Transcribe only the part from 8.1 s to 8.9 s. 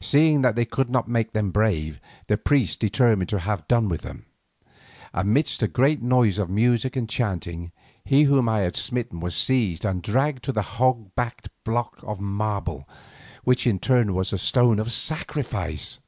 whom I had